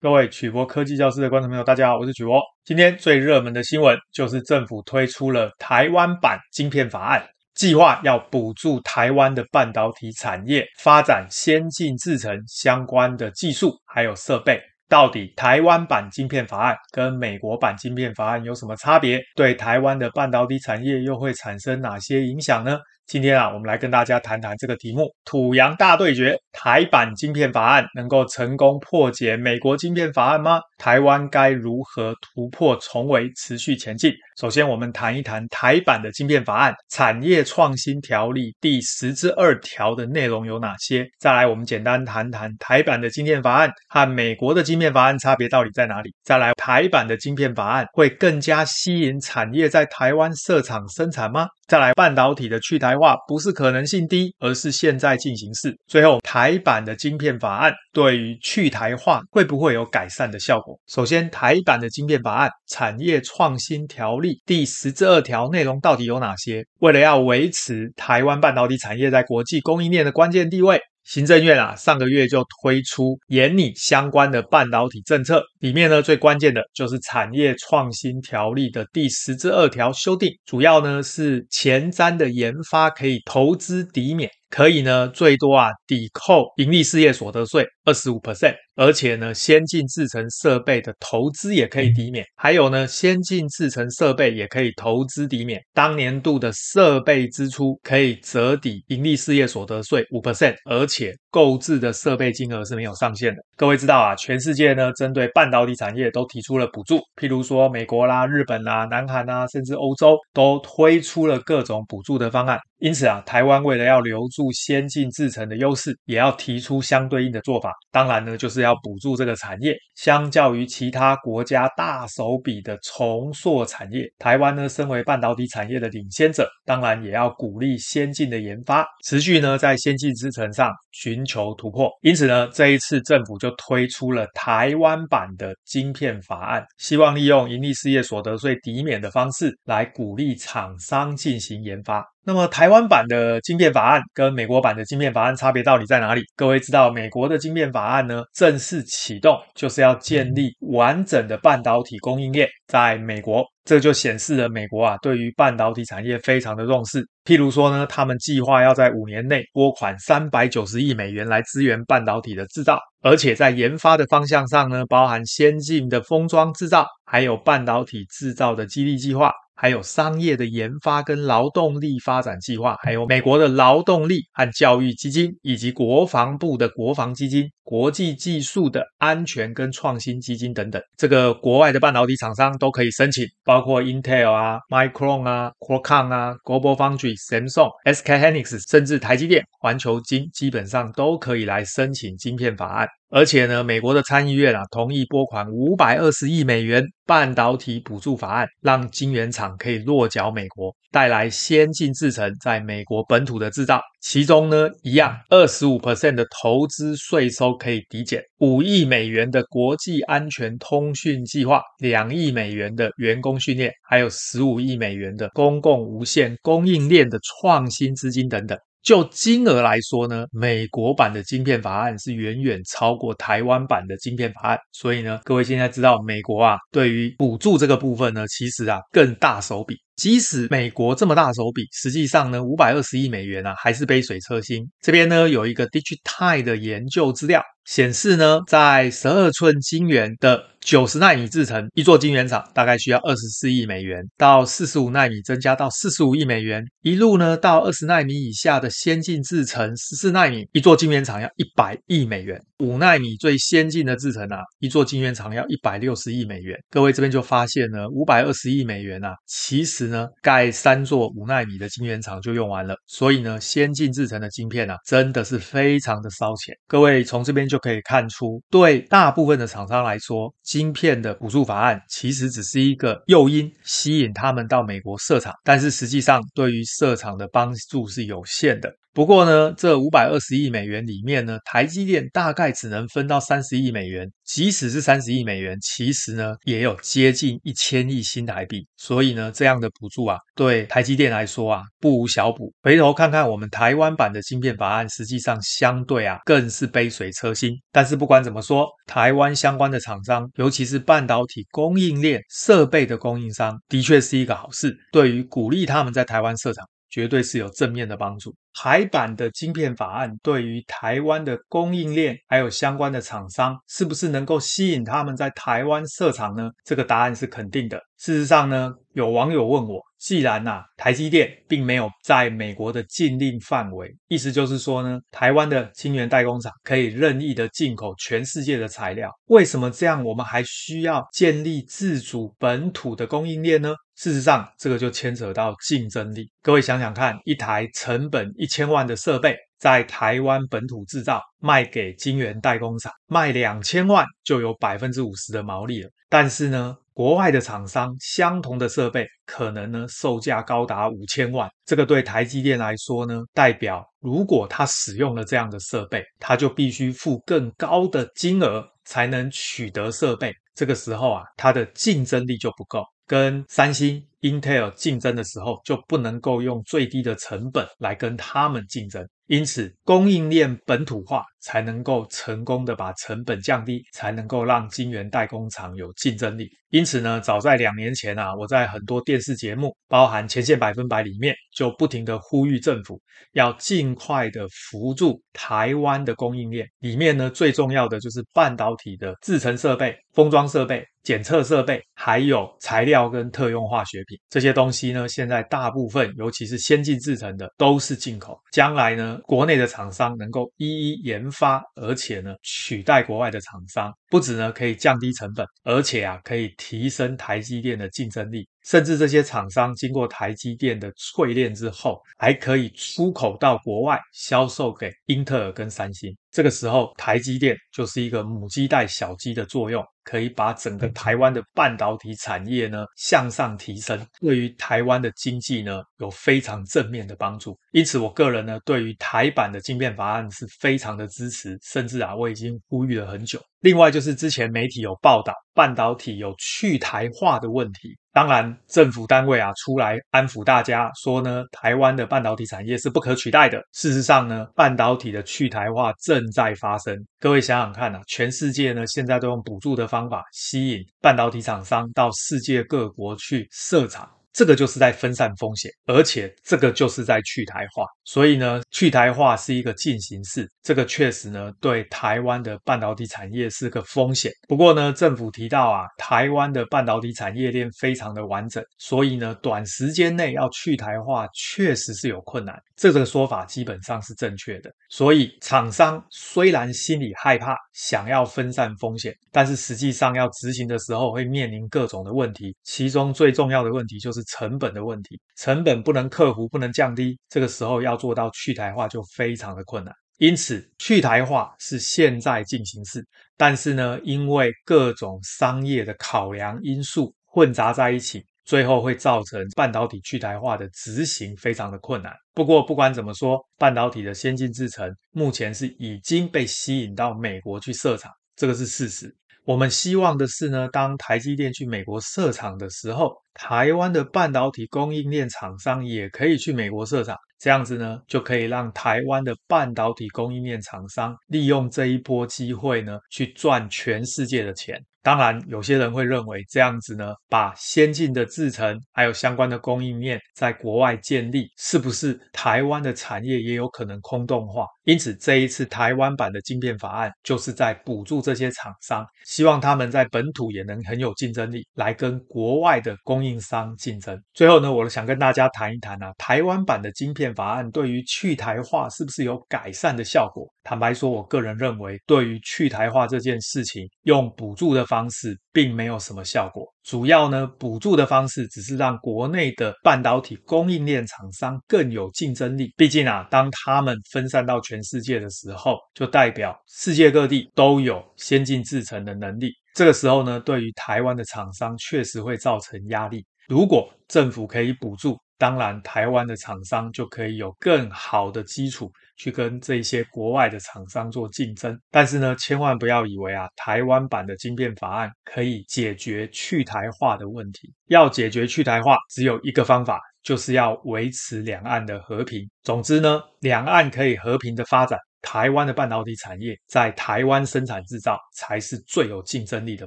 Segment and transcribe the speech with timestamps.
[0.00, 2.40] 各位曲博科技教室的观众朋友，大家好，我是曲博。
[2.64, 14.60] 今天最热门的新闻就是政府推出了台湾版晶片法案，计划要补助台湾的半导体产业发展先进制程相关的技术还有设备。
[14.88, 19.20] 到底台湾版晶片法案跟美国版晶片法案有什么差别？
[19.34, 22.78] 对台湾的半导体产业又会产生哪些影响呢？
[23.08, 30.60] 今天啊，我们来跟大家谈谈这个题目：土洋大对决，台版晶片法案能够成功破解美国晶片法案吗？
[30.76, 34.12] 台湾该如何突破重围，持续前进？
[34.38, 41.08] 首先，我们谈一谈台版的晶片法案产业创新条例第十之二条的内容有哪些？
[41.18, 46.14] 再来，我们简单谈谈台版的晶片法案和美国的晶片法案差别到底在哪里？
[46.24, 51.48] 再来，台版的晶片法案会更加吸引产业在台湾设厂生产吗？
[51.66, 55.74] 再来，半导体的去台话不是可能性低，而是现在进行式。
[55.86, 60.78] 最后，台版的晶片法案对于去台化会不会有改善的效果？
[60.88, 66.64] 首先，台版的晶片法案产业创新条例第十至二条内容到底有哪些？
[66.80, 70.80] 为了要维持台湾半导体产业在国际供应链的关键地位。
[71.10, 84.30] 行政院啊，上个月就推出研拟相关的半导体政策，里面呢，最关键的就是产业创新条例的第十至二条修订，主要呢是前瞻的研发可以投资抵免。
[84.50, 103.42] 可以呢，最多啊抵扣盈利事业所得税二十五 percent，而且呢，先进制程设备的投资也可以抵免，还有呢，先进制程设备也可以投资抵免，当年度的设备支出可以折抵盈利事业所得税五 percent，而且购置的设备金额是没有上限的。
[103.56, 112.58] 各位知道啊，全世界呢针对半导体产业都提出了补助，譬如说美国啦、日本啦、南韩啦，甚至欧洲都推出了各种补助的方案。
[112.78, 117.72] 因此啊，台湾为了要留住先进制程的优势，也要提出相对应的做法。
[117.90, 119.74] 当然呢，就是要补助这个产业。
[119.96, 131.90] 相较于其他国家大手笔的重塑产业，台湾呢，身为半导体产业的领先者，当然也要鼓励先进的研发，持续呢在先进制程上寻寻求突破。
[132.02, 142.04] 因此呢，这一次政府就推出了台湾版的晶片法案，希望利用盈利事业所得税抵免的方式来鼓励厂商进行研发。
[142.24, 146.22] 那么台湾版的晶片法案跟美国版的晶片法案差别到底在哪里？
[146.36, 157.02] 各位知道，美国的晶片法案呢，正式启动就是要建立完整的半导体供应链在美国，这就显示了美国啊对于半导体产业非常的重视。
[157.24, 169.32] 譬如说呢，他们计划要在五年内拨款三百九十亿美元来支援半导体的制造，而且在研发的方向上呢，包含先进的封装制造，还有半导体制造的激励计划。
[169.60, 177.50] 还有商业的研发跟劳动力发展计划，还有美国的劳动力和教育基金，以及国防部的国防基金。
[177.64, 192.88] 国际技术的安全跟创新基金等等，这个国外的半导体厂商都可以申请，包括 Intel 啊、Micron 啊、Qualcomm 啊、Global Foundry、Samsung、SK Hynix，甚至台积电、环球晶，基本上都可以来申请晶片法案。
[193.10, 203.80] 而且呢，美国的参议院啊，同意拨款五百二十亿美元半导体补助法案，让晶圆厂可以落脚美国，带来先进制程在美国本土的制造。
[204.02, 218.58] 其中呢，一样二十五 percent 的投资税收可以抵减，五亿美元的国际安全通讯计划，两亿美元的员工训练，还有十五亿美元的公共无线供应链的创新资金等等。
[218.82, 224.58] 就金额来说呢，美国版的晶片法案是远远超过台湾版的晶片法案。
[224.72, 229.76] 所以呢，各位现在知道美国啊，对于补助这个部分呢，其实啊更大手笔。
[229.98, 234.64] 即使美国这么大手笔，实际上呢，五百二十亿美元啊，还是杯水车薪。
[234.80, 256.56] 这边呢，有一个 Digitai 的研究资料显示呢，在十二寸晶圆的九十纳米制程，一座晶圆厂大概需要二十四亿美元，到四十五纳米增加到四十五亿美元，一路呢到二十纳米以下的先进制程，十四纳米一座晶圆厂要一百亿美元，五奈米最先进的制程啊，一座晶圆厂要一百六十亿美元。
[256.70, 259.88] 各位这边就发现呢，五百二十亿美元啊，其实。
[259.88, 266.54] 呢，盖三座五奈米的晶圆厂就用完了，所以呢，先进制程的晶片啊，真的是非常的烧钱。
[266.66, 278.70] 各位从这边就可以看出，对大部分的厂商来说，晶片的补助法案其实只是一个诱因，吸引他们到美国设厂，但是实际上对于设厂的帮助是有限的。
[278.94, 284.10] 不过呢，这五百二十亿美元里面呢，台积电大概只能分到三十亿美元。
[284.24, 288.66] 即使是三十亿美元，其实呢也有接近一千亿新台币。
[288.76, 292.52] 所以呢，这样的补助啊，对台积电来说啊，不无小补。
[292.62, 297.52] 回头看看我们台湾版的晶片法案，实际上相对啊，更是杯水车薪。
[297.72, 304.76] 但是不管怎么说，台湾相关的厂商，尤其是半导体供应链设备的供应商，的确是一个好事。
[304.92, 306.66] 对于鼓励他们在台湾设厂。
[306.90, 308.34] 绝对是有正面的帮助。
[308.54, 316.50] 台版的晶片法案对于台湾的供应链还有相关的厂商，是不是能够吸引他们在台湾设厂呢？
[316.64, 317.80] 这个答案是肯定的。
[317.98, 333.74] 事实上呢，有网友问我，既然呐、台积电并没有在美国的禁令范围，意思就是说呢，台湾的晶圆代工厂可以任意的进口全世界的材料，为什么这样我们还需要建立自主本土的供应链呢？
[333.96, 336.30] 事实上，这个就牵扯到竞争力。
[336.40, 345.90] 各位想想看，一台成本一千万的设备，在台湾本土制造，卖给晶圆代工厂，卖两千万就有百分之五十的毛利了。
[346.08, 351.48] 但是呢，国外的厂商相同的设备，可能呢售价高达五千万。
[351.64, 360.34] 这个对台积电来说呢，代表如果他使用了这样的设备，他就必须付更高的金额才能取得设备。
[360.56, 362.82] 这个时候啊，它的竞争力就不够。
[363.06, 369.06] 跟三星、Intel 竞争的时候，就不能够用最低的成本来跟他们竞争。
[369.26, 376.48] 因此，供应链本土化才能够成功的把成本降低，才能够让晶圆代工厂有竞争力。
[376.70, 382.98] 因此呢，早在两年前啊，我在很多电视节目，包含《前线百分百》里面，就不停的呼吁政府
[383.32, 386.66] 要尽快的扶助台湾的供应链。
[386.78, 398.38] 里面呢，最重要的就是半导体的制程设备、封装设备、检测设备，还有材料跟特用化学这些东西呢，现在大部分，尤其是先进制程的，都是进口。
[398.52, 408.48] 将来呢，国内的厂商能够一一研发，而且呢取代国外的厂商，不止呢可以降低成本，而且啊可以提升台积电的竞争力。
[408.64, 416.14] 甚至这些厂商经过台积电的淬炼之后，还可以出口到国外，销售给英特尔跟三星。
[416.30, 427.58] 这个时候，台积电就是一个母鸡带小鸡的作用，可以把整个台湾的半导体产业呢向上提升，对于台湾的经济呢有非常正面的帮助。
[427.72, 433.38] 因此，我个人呢对于台版的晶片法案是非常的支持，甚至啊我已经呼吁了很久。
[433.60, 443.60] 另外就是之前媒体有报道半导体有去台化的问题，当然政府单位啊出来安抚大家说呢，台湾的半导体产业是不可取代的。
[443.72, 446.96] 事实上呢，半导体的去台化正在发生。
[447.20, 454.08] 各位想想看啊，全世界呢现在都用补助的方法吸引半导体厂商到世界各国去设厂。
[454.38, 464.30] 这个就是在分散风险，而且这个就是在去台化，所以呢，去台化是一个进行式，这个确实呢，对台湾的半导体产业是个风险。
[464.46, 474.70] 不过呢，政府提到啊，台湾的半导体产业链非常的完整，所以呢，短时间内要去台化确实是有困难，这个说法基本上是正确的。
[474.88, 484.27] 所以厂商虽然心里害怕，想要分散风险，但是实际上要执行的时候会面临各种的问题，其中最重要的问题就是。
[484.28, 489.92] 成本的问题，成本不能克服，不能降低，这个时候要做到去台化就非常的困难。
[490.18, 502.12] 因此，去台化是现在进行式，但是呢，因为各种商业的考量因素混杂在一起，最后会造成半导体去台化的执行非常的困难。
[502.34, 509.14] 不过，不管怎么说，半导体的先进制程目前是已经被吸引到美国去设厂，这个是事实。
[509.48, 524.78] 我们希望的是呢，当台积电去美国设厂的时候，台湾的半导体供应链厂商也可以去美国设厂，这样子呢，就可以让台湾的半导体供应链厂商利用这一波机会呢，去赚全世界的钱。
[525.08, 534.66] 当然，有些人会认为这样子呢，把先进的制程还有相关的供应链在国外建立，是不是台湾的产业也有可能空洞化？
[534.84, 544.22] 因此，这一次台湾版的晶片法案就是在补助这些厂商，希望他们在本土也能很有竞争力，来跟国外的供应商竞争。
[544.34, 550.46] 最后呢，我想跟大家谈一谈啊，台湾版的晶片法案对于去台化是不是有改善的效果？
[550.64, 556.66] 坦白说，我个人认为，对于去台化这件事情，用补助的方式并没有什么效果。
[556.82, 562.72] 主要呢，补助的方式只是让国内的半导体供应链厂商更有竞争力。
[562.76, 569.52] 毕竟啊，当他们分散到全世界的时候，就代表世界各地都有先进制程的能力。
[569.74, 573.24] 这个时候呢，对于台湾的厂商确实会造成压力。
[573.46, 581.78] 如果政府可以补助当然台湾的厂商就可以有更好的基础去跟这些国外的厂商做竞争。
[581.90, 587.72] 但是呢，千万不要以为啊，台湾版的晶片法案可以解决去台化的问题。
[587.86, 592.46] 要解决去台化，只有一个方法，就是要维持两岸的和平。
[592.62, 594.98] 总之呢，两岸可以和平的发展。
[595.22, 599.86] 台湾的半导体产业在台湾生产制造才是最有竞争力的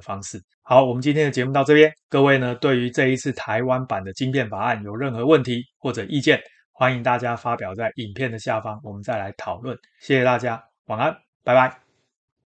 [0.00, 0.40] 方式。
[0.62, 1.92] 好，我们今天的节目到这边。
[2.08, 6.40] 各位呢，对于这一次台湾版的晶片法案有任何问题或者意见，
[6.72, 9.76] 欢迎大家发表在影片的下方，我们再来讨论。
[10.00, 11.81] 谢谢大家，晚安，拜拜。